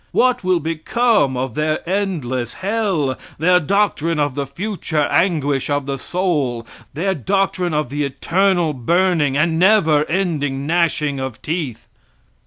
What 0.13 0.43
will 0.43 0.59
become 0.59 1.37
of 1.37 1.53
their 1.53 1.87
endless 1.87 2.55
hell 2.55 3.19
their 3.37 3.59
doctrine 3.59 4.17
of 4.19 4.33
the 4.33 4.47
future 4.47 5.03
anguish 5.03 5.69
of 5.69 5.85
the 5.85 5.97
soul; 5.99 6.65
their 6.95 7.13
doctrine 7.13 7.75
of 7.75 7.89
the 7.89 8.03
eternal 8.03 8.73
burning 8.73 9.37
and 9.37 9.59
never 9.59 10.03
ending 10.05 10.65
gnashing 10.65 11.19
of 11.19 11.39
teeth. 11.43 11.87